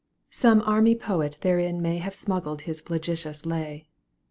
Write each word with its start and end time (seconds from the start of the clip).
Some 0.31 0.63
army 0.65 0.95
poet 0.95 1.37
therein 1.41 1.79
may 1.79 1.99
Have 1.99 2.15
smuggled 2.15 2.61
his 2.61 2.81
flagitiou 2.81 3.27
s 3.29 3.45
lay. 3.45 3.85